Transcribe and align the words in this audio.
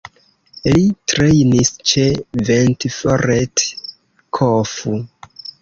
Li 0.77 0.87
trejnis 1.11 1.69
ĉe 1.91 2.07
Ventforet 2.49 3.67
Kofu. 4.39 4.99